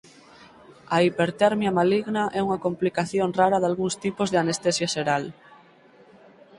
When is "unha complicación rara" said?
2.47-3.61